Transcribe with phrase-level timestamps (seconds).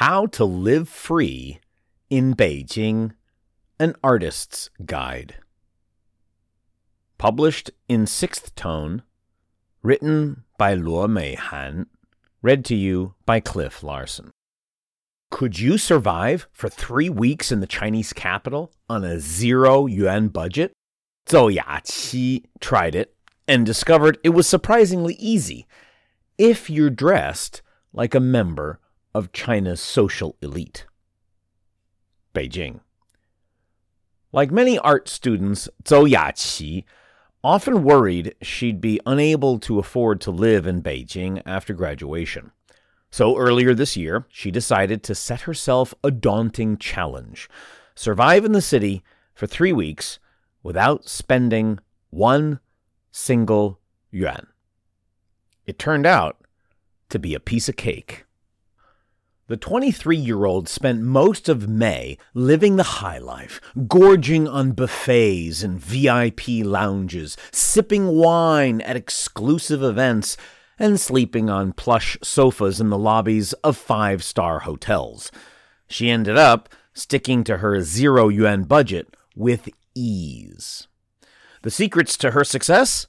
[0.00, 1.58] How to Live Free
[2.10, 3.12] in Beijing
[3.80, 5.36] An Artist's Guide.
[7.16, 9.04] Published in sixth tone,
[9.82, 11.86] written by Luo Meihan,
[12.42, 14.32] read to you by Cliff Larsen.
[15.30, 20.74] Could you survive for three weeks in the Chinese capital on a zero yuan budget?
[21.26, 23.14] Zou Yaqi tried it
[23.48, 25.66] and discovered it was surprisingly easy
[26.36, 27.62] if you're dressed
[27.94, 28.78] like a member
[29.16, 30.84] of China's social elite.
[32.34, 32.80] Beijing.
[34.30, 36.84] Like many art students, Zou Yaqi
[37.42, 42.50] often worried she'd be unable to afford to live in Beijing after graduation.
[43.10, 47.48] So earlier this year, she decided to set herself a daunting challenge
[47.94, 50.18] survive in the city for three weeks
[50.62, 51.78] without spending
[52.10, 52.60] one
[53.10, 53.80] single
[54.10, 54.48] yuan.
[55.64, 56.36] It turned out
[57.08, 58.25] to be a piece of cake.
[59.48, 65.62] The 23 year old spent most of May living the high life, gorging on buffets
[65.62, 70.36] and VIP lounges, sipping wine at exclusive events,
[70.80, 75.30] and sleeping on plush sofas in the lobbies of five star hotels.
[75.86, 80.88] She ended up sticking to her zero yuan budget with ease.
[81.62, 83.06] The secrets to her success?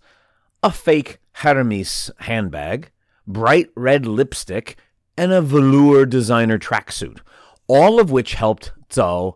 [0.62, 2.92] A fake Hermes handbag,
[3.26, 4.78] bright red lipstick,
[5.18, 7.20] and a velour designer tracksuit,
[7.68, 9.34] all of which helped Zou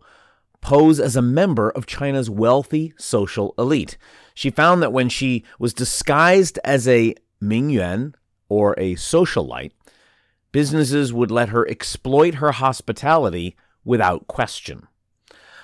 [0.62, 3.98] pose as a member of China's wealthy social elite.
[4.34, 8.14] She found that when she was disguised as a Mingyuan
[8.47, 9.72] or a socialite,
[10.52, 14.88] businesses would let her exploit her hospitality without question.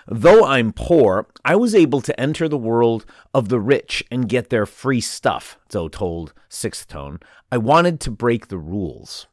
[0.10, 4.50] Though I'm poor, I was able to enter the world of the rich and get
[4.50, 7.20] their free stuff, Zou told Sixth Tone.
[7.52, 9.28] I wanted to break the rules.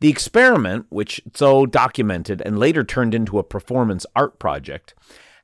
[0.00, 4.94] The experiment, which Zou documented and later turned into a performance art project,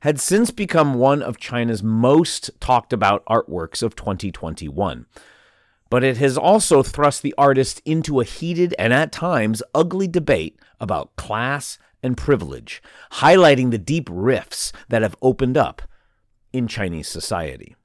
[0.01, 5.05] had since become one of China's most talked about artworks of 2021.
[5.89, 10.57] But it has also thrust the artist into a heated and at times ugly debate
[10.79, 12.81] about class and privilege,
[13.13, 15.83] highlighting the deep rifts that have opened up
[16.51, 17.75] in Chinese society.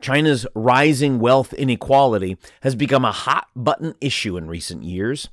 [0.00, 5.28] China's rising wealth inequality has become a hot button issue in recent years.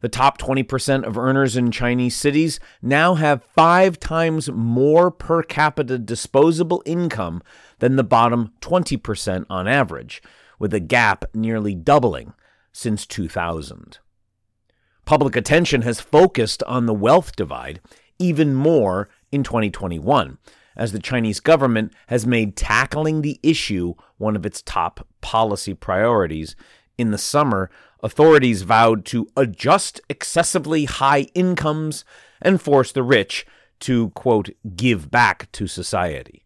[0.00, 5.98] The top 20% of earners in Chinese cities now have five times more per capita
[5.98, 7.42] disposable income
[7.78, 10.22] than the bottom 20% on average,
[10.58, 12.34] with the gap nearly doubling
[12.72, 13.98] since 2000.
[15.06, 17.80] Public attention has focused on the wealth divide
[18.18, 20.38] even more in 2021,
[20.76, 26.56] as the Chinese government has made tackling the issue one of its top policy priorities.
[26.98, 27.70] In the summer,
[28.02, 32.04] authorities vowed to adjust excessively high incomes
[32.40, 33.46] and force the rich
[33.80, 36.42] to, quote, give back to society.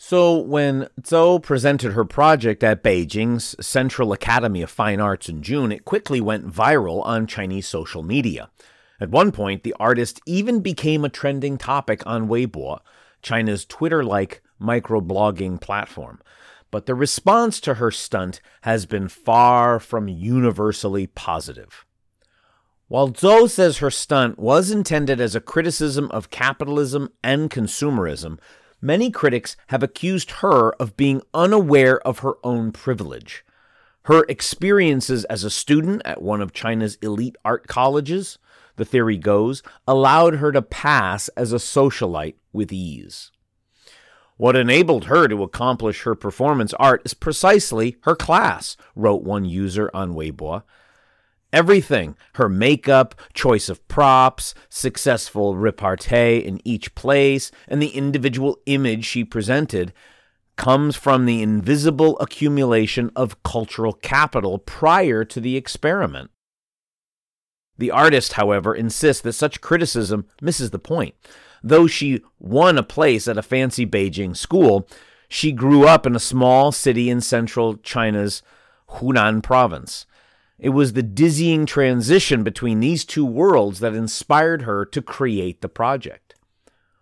[0.00, 5.72] So, when Zou presented her project at Beijing's Central Academy of Fine Arts in June,
[5.72, 8.48] it quickly went viral on Chinese social media.
[9.00, 12.80] At one point, the artist even became a trending topic on Weibo,
[13.22, 16.20] China's Twitter like microblogging platform.
[16.70, 21.86] But the response to her stunt has been far from universally positive.
[22.88, 28.38] While Zou says her stunt was intended as a criticism of capitalism and consumerism,
[28.80, 33.44] many critics have accused her of being unaware of her own privilege.
[34.04, 38.38] Her experiences as a student at one of China's elite art colleges,
[38.78, 43.30] the theory goes, allowed her to pass as a socialite with ease.
[44.38, 49.90] What enabled her to accomplish her performance art is precisely her class, wrote one user
[49.92, 50.62] on Weibo.
[51.52, 59.04] Everything her makeup, choice of props, successful repartee in each place, and the individual image
[59.04, 59.92] she presented
[60.56, 66.30] comes from the invisible accumulation of cultural capital prior to the experiment.
[67.78, 71.14] The artist, however, insists that such criticism misses the point.
[71.62, 74.88] Though she won a place at a fancy Beijing school,
[75.28, 78.42] she grew up in a small city in central China's
[78.88, 80.06] Hunan province.
[80.58, 85.68] It was the dizzying transition between these two worlds that inspired her to create the
[85.68, 86.34] project.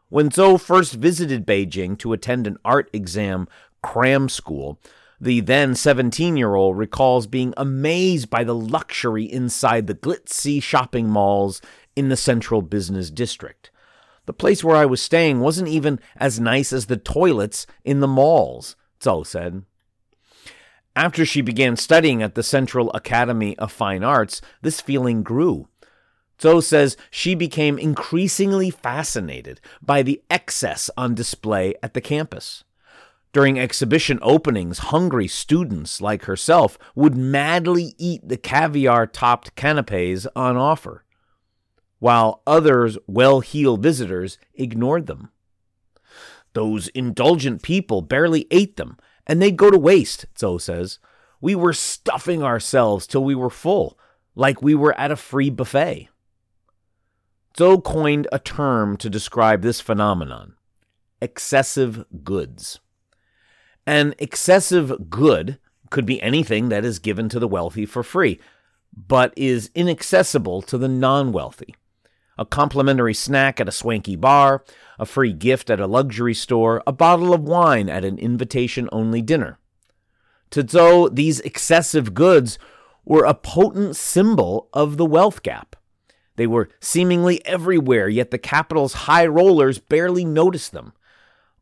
[0.08, 3.48] When Zou first visited Beijing to attend an art exam
[3.82, 4.78] cram school,
[5.20, 11.08] the then 17 year old recalls being amazed by the luxury inside the glitzy shopping
[11.08, 11.60] malls
[11.94, 13.70] in the central business district.
[14.26, 18.08] The place where I was staying wasn't even as nice as the toilets in the
[18.08, 19.64] malls, Zou said.
[20.96, 25.68] After she began studying at the Central Academy of Fine Arts, this feeling grew.
[26.40, 32.64] Zou says she became increasingly fascinated by the excess on display at the campus.
[33.36, 40.56] During exhibition openings, hungry students like herself would madly eat the caviar topped canapes on
[40.56, 41.04] offer,
[41.98, 45.32] while others, well heeled visitors, ignored them.
[46.54, 48.96] Those indulgent people barely ate them,
[49.26, 50.98] and they'd go to waste, Zou says.
[51.38, 53.98] We were stuffing ourselves till we were full,
[54.34, 56.08] like we were at a free buffet.
[57.58, 60.54] Zou coined a term to describe this phenomenon
[61.20, 62.80] excessive goods.
[63.86, 65.58] An excessive good
[65.90, 68.40] could be anything that is given to the wealthy for free,
[68.94, 71.74] but is inaccessible to the non wealthy.
[72.38, 74.64] A complimentary snack at a swanky bar,
[74.98, 79.22] a free gift at a luxury store, a bottle of wine at an invitation only
[79.22, 79.58] dinner.
[80.50, 82.58] To Zou, these excessive goods
[83.04, 85.76] were a potent symbol of the wealth gap.
[86.36, 90.92] They were seemingly everywhere, yet the capital's high rollers barely noticed them.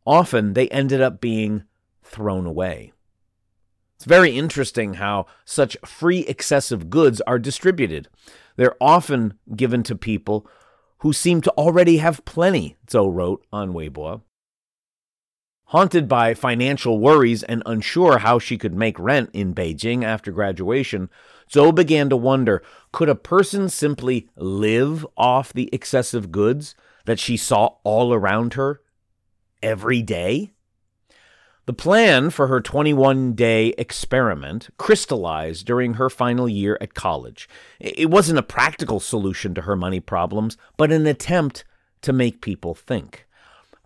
[0.06, 1.64] Often they ended up being
[2.14, 2.92] thrown away.
[3.96, 8.08] It's very interesting how such free excessive goods are distributed.
[8.56, 10.46] They're often given to people
[10.98, 14.22] who seem to already have plenty, Zou wrote on Weibo.
[15.66, 21.10] Haunted by financial worries and unsure how she could make rent in Beijing after graduation,
[21.50, 22.62] Zou began to wonder
[22.92, 26.74] could a person simply live off the excessive goods
[27.06, 28.80] that she saw all around her
[29.62, 30.53] every day?
[31.66, 37.48] The plan for her 21 day experiment crystallized during her final year at college.
[37.80, 41.64] It wasn't a practical solution to her money problems, but an attempt
[42.02, 43.26] to make people think.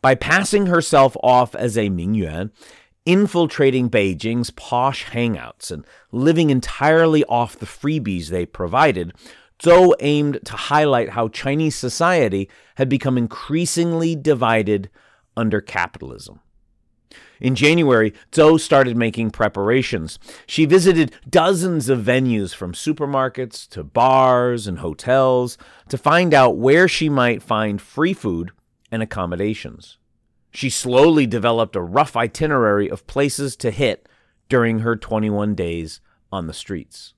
[0.03, 2.51] By passing herself off as a Mingyuan,
[3.07, 9.13] infiltrating Beijing's posh hangouts and living entirely off the freebies they provided,
[9.63, 14.91] Zou aimed to highlight how Chinese society had become increasingly divided
[15.37, 16.41] under capitalism.
[17.41, 20.19] In January, Zou started making preparations.
[20.47, 25.57] She visited dozens of venues from supermarkets to bars and hotels
[25.89, 28.51] to find out where she might find free food
[28.91, 29.99] and accommodations.
[30.51, 34.09] She slowly developed a rough itinerary of places to hit
[34.49, 36.01] during her 21 days
[36.33, 37.15] on the streets.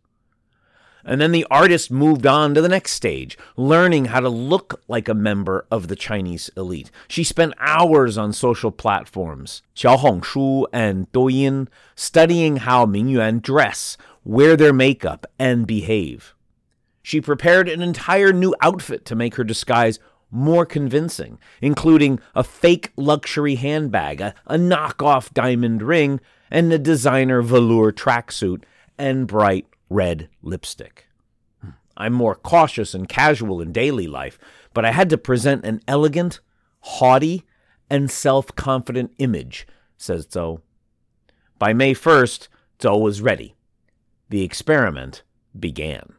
[1.04, 5.08] And then the artist moved on to the next stage, learning how to look like
[5.08, 6.90] a member of the Chinese elite.
[7.08, 14.72] She spent hours on social platforms, Xiaohongshu and Douyin, studying how Mingyuan dress, wear their
[14.72, 16.34] makeup, and behave.
[17.02, 19.98] She prepared an entire new outfit to make her disguise
[20.30, 26.20] more convincing, including a fake luxury handbag, a, a knockoff diamond ring,
[26.50, 28.62] and a designer velour tracksuit
[28.98, 31.06] and bright red lipstick.
[31.96, 34.38] I'm more cautious and casual in daily life,
[34.72, 36.40] but I had to present an elegant,
[36.80, 37.44] haughty,
[37.90, 39.66] and self confident image,
[39.98, 40.62] says Zou.
[41.58, 42.48] By May 1st,
[42.80, 43.54] Zou was ready.
[44.30, 45.22] The experiment
[45.58, 46.14] began.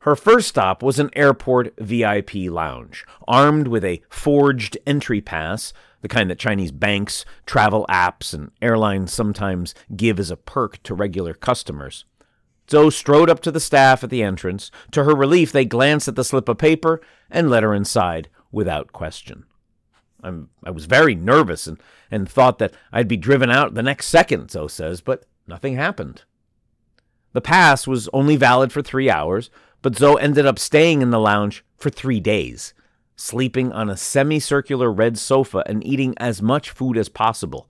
[0.00, 6.08] Her first stop was an airport VIP lounge, armed with a forged entry pass, the
[6.08, 11.32] kind that Chinese banks, travel apps, and airlines sometimes give as a perk to regular
[11.32, 12.04] customers.
[12.72, 14.70] Zou strode up to the staff at the entrance.
[14.92, 18.92] To her relief, they glanced at the slip of paper and let her inside without
[18.92, 19.44] question.
[20.22, 21.78] I'm, I was very nervous and,
[22.10, 26.22] and thought that I'd be driven out the next second, Zou says, but nothing happened.
[27.34, 29.50] The pass was only valid for three hours,
[29.82, 32.72] but Zou ended up staying in the lounge for three days,
[33.16, 37.68] sleeping on a semicircular red sofa and eating as much food as possible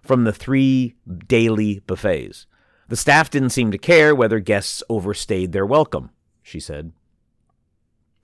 [0.00, 0.94] from the three
[1.26, 2.46] daily buffets.
[2.90, 6.10] The staff didn't seem to care whether guests overstayed their welcome,
[6.42, 6.90] she said.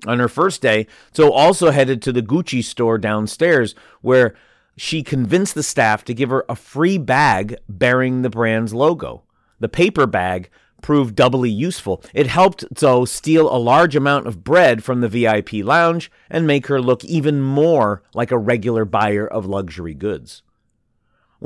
[0.09, 4.35] On her first day, Zou also headed to the Gucci store downstairs, where
[4.77, 9.23] she convinced the staff to give her a free bag bearing the brand's logo.
[9.61, 10.51] The paper bag
[10.83, 12.03] proved doubly useful.
[12.13, 16.67] It helped Zou steal a large amount of bread from the VIP lounge and make
[16.67, 20.43] her look even more like a regular buyer of luxury goods.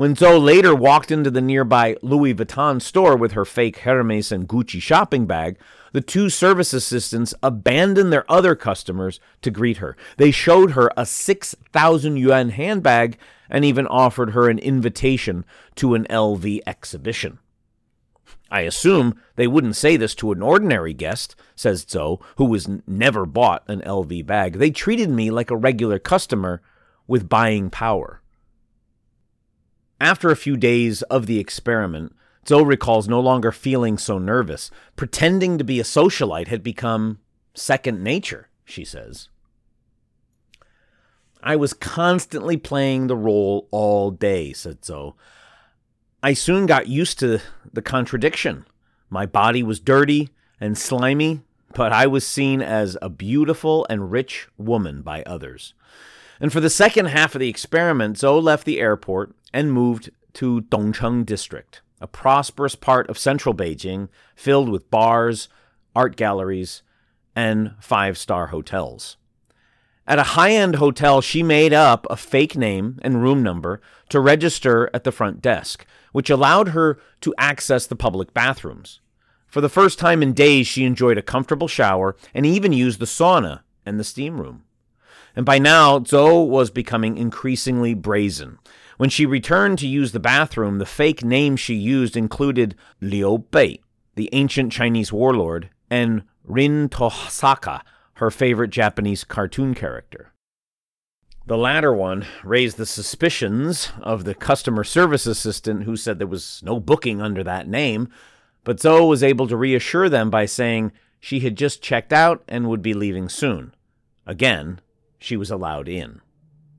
[0.01, 4.49] When Zou later walked into the nearby Louis Vuitton store with her fake Hermes and
[4.49, 5.59] Gucci shopping bag,
[5.91, 9.95] the two service assistants abandoned their other customers to greet her.
[10.17, 16.07] They showed her a 6,000 yuan handbag and even offered her an invitation to an
[16.09, 17.37] LV exhibition.
[18.49, 23.27] I assume they wouldn't say this to an ordinary guest, says Zou, who has never
[23.27, 24.53] bought an LV bag.
[24.53, 26.59] They treated me like a regular customer
[27.05, 28.20] with buying power.
[30.01, 32.15] After a few days of the experiment,
[32.47, 34.71] Zou recalls no longer feeling so nervous.
[34.95, 37.19] Pretending to be a socialite had become
[37.53, 39.29] second nature, she says.
[41.43, 45.13] I was constantly playing the role all day, said Zou.
[46.23, 47.39] I soon got used to
[47.71, 48.65] the contradiction.
[49.07, 50.29] My body was dirty
[50.59, 51.41] and slimy,
[51.75, 55.75] but I was seen as a beautiful and rich woman by others.
[56.39, 60.61] And for the second half of the experiment, Zou left the airport and moved to
[60.61, 65.49] Dongcheng district, a prosperous part of central Beijing filled with bars,
[65.95, 66.83] art galleries,
[67.35, 69.17] and five star hotels.
[70.07, 74.19] At a high end hotel, she made up a fake name and room number to
[74.19, 78.99] register at the front desk, which allowed her to access the public bathrooms.
[79.47, 83.05] For the first time in days, she enjoyed a comfortable shower and even used the
[83.05, 84.63] sauna and the steam room.
[85.35, 88.59] And by now, Zou was becoming increasingly brazen.
[89.01, 93.79] When she returned to use the bathroom, the fake name she used included Liu Bei,
[94.13, 97.81] the ancient Chinese warlord, and Rin Tosaka,
[98.17, 100.33] her favorite Japanese cartoon character.
[101.47, 106.61] The latter one raised the suspicions of the customer service assistant who said there was
[106.63, 108.07] no booking under that name,
[108.63, 112.69] but Zou was able to reassure them by saying she had just checked out and
[112.69, 113.73] would be leaving soon.
[114.27, 114.79] Again,
[115.17, 116.21] she was allowed in.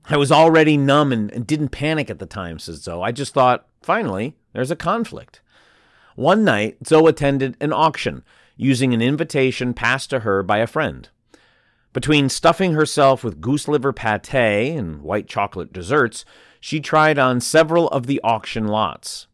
[0.06, 3.00] I was already numb and, and didn't panic at the time, says Zou.
[3.02, 5.40] I just thought, finally, there's a conflict.
[6.16, 8.24] One night, Zou attended an auction
[8.56, 11.08] using an invitation passed to her by a friend.
[11.92, 16.24] Between stuffing herself with goose liver pate and white chocolate desserts,
[16.60, 19.26] she tried on several of the auction lots.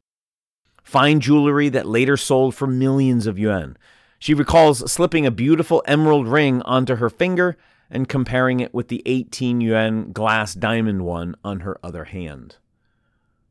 [0.82, 3.76] Fine jewelry that later sold for millions of yuan.
[4.18, 7.56] She recalls slipping a beautiful emerald ring onto her finger
[7.90, 12.56] and comparing it with the 18 yuan glass diamond one on her other hand.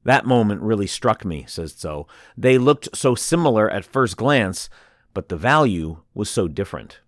[0.04, 2.06] That moment really struck me, says Zou.
[2.38, 4.70] They looked so similar at first glance,
[5.14, 7.00] but the value was so different.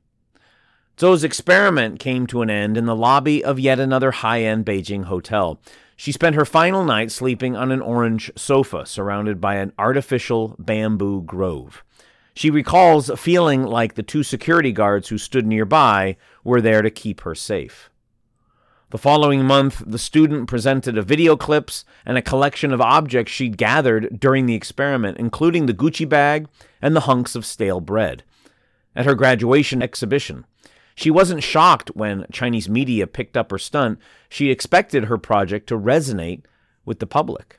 [1.00, 5.06] Zou's experiment came to an end in the lobby of yet another high end Beijing
[5.06, 5.62] hotel.
[5.96, 11.22] She spent her final night sleeping on an orange sofa surrounded by an artificial bamboo
[11.22, 11.84] grove.
[12.40, 17.20] She recalls feeling like the two security guards who stood nearby were there to keep
[17.20, 17.90] her safe.
[18.92, 23.58] The following month, the student presented a video clips and a collection of objects she'd
[23.58, 26.48] gathered during the experiment, including the Gucci bag
[26.82, 28.24] and the hunks of stale bread.
[28.96, 30.46] At her graduation exhibition,
[30.96, 34.00] she wasn't shocked when Chinese media picked up her stunt.
[34.30, 36.44] She expected her project to resonate
[36.86, 37.59] with the public.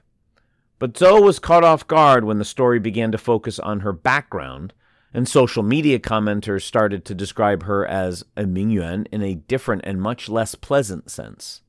[0.80, 4.72] But Zou was caught off guard when the story began to focus on her background,
[5.12, 10.00] and social media commenters started to describe her as a Mingyuan in a different and
[10.00, 11.60] much less pleasant sense.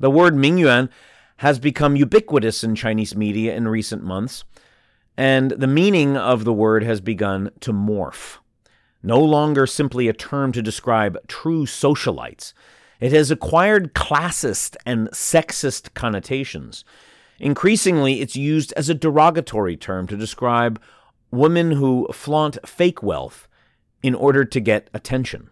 [0.00, 0.88] The word Mingyuan
[1.36, 4.44] has become ubiquitous in Chinese media in recent months,
[5.14, 8.38] and the meaning of the word has begun to morph.
[9.02, 12.54] No longer simply a term to describe true socialites,
[12.98, 16.82] it has acquired classist and sexist connotations.
[17.42, 20.80] Increasingly, it's used as a derogatory term to describe
[21.32, 23.48] women who flaunt fake wealth
[24.00, 25.50] in order to get attention.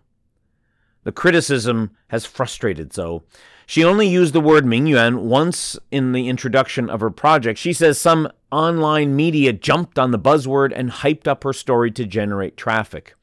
[1.03, 3.23] The criticism has frustrated Zou.
[3.67, 7.59] She only used the word Mingyuan once in the introduction of her project.
[7.59, 12.07] She says some online media jumped on the buzzword and hyped up her story to
[12.07, 13.17] generate traffic.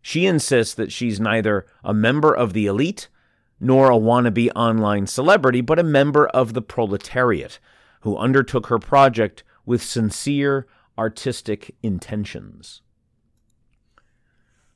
[0.00, 3.08] She insists that she's neither a member of the elite
[3.60, 7.58] nor a wannabe online celebrity, but a member of the proletariat
[8.06, 10.64] who undertook her project with sincere
[10.96, 12.80] artistic intentions.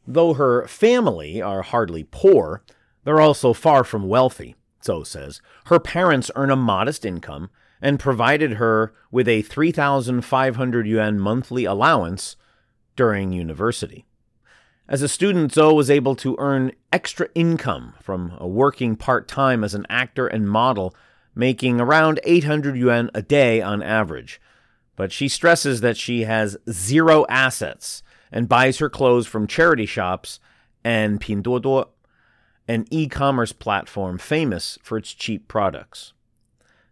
[0.05, 2.65] Though her family are hardly poor,
[3.05, 5.41] they're also far from wealthy, Zou says.
[5.67, 12.35] Her parents earn a modest income and provided her with a 3,500 yuan monthly allowance
[12.97, 14.07] during university.
[14.89, 19.73] As a student, Zou was able to earn extra income from working part time as
[19.73, 20.97] an actor and model
[21.41, 24.41] making around 800 yuan a day on average.
[24.95, 30.39] But she stresses that she has zero assets and buys her clothes from charity shops
[30.85, 31.89] and Pinduoduo,
[32.69, 36.13] an e commerce platform famous for its cheap products.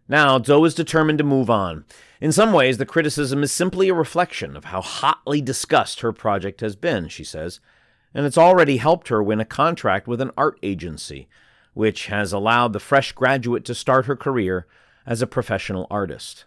[0.07, 1.85] Now, Zou is determined to move on.
[2.19, 6.61] In some ways, the criticism is simply a reflection of how hotly discussed her project
[6.61, 7.59] has been, she says,
[8.15, 11.27] and it's already helped her win a contract with an art agency,
[11.79, 14.67] which has allowed the fresh graduate to start her career
[15.05, 16.43] as a professional artist.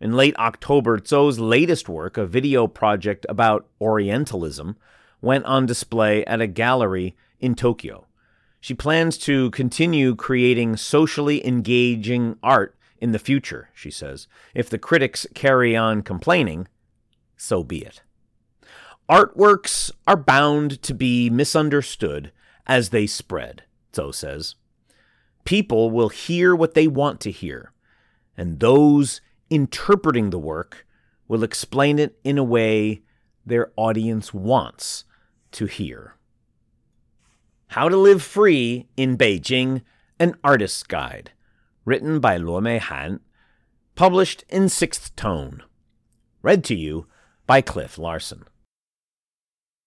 [0.00, 4.76] In late October, Zou's latest work, a video project about Orientalism,
[5.20, 8.08] went on display at a gallery in Tokyo.
[8.60, 14.26] She plans to continue creating socially engaging art in the future, she says.
[14.56, 16.66] If the critics carry on complaining,
[17.36, 18.02] so be it.
[19.08, 22.32] Artworks are bound to be misunderstood
[22.66, 23.62] as they spread,
[23.94, 24.54] Zou says.
[25.44, 27.72] People will hear what they want to hear,
[28.36, 29.20] and those
[29.50, 30.86] interpreting the work
[31.28, 33.02] will explain it in a way
[33.44, 35.04] their audience wants
[35.52, 36.16] to hear.
[37.68, 39.82] How to Live Free in Beijing,
[40.18, 41.32] an Artist's Guide,
[41.84, 43.20] written by Luo Meihan,
[43.94, 45.62] published in Sixth Tone.
[46.42, 47.06] Read to you
[47.46, 48.44] by Cliff Larsen.